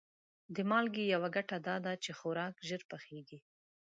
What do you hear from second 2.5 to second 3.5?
ژر پخیږي.